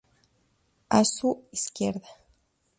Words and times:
A 0.97 0.99
su 1.13 1.29
izq. 1.55 2.01